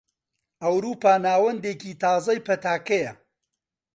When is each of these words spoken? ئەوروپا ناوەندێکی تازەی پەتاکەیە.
ئەوروپا 0.61 1.13
ناوەندێکی 1.25 1.99
تازەی 2.03 2.43
پەتاکەیە. 2.47 3.13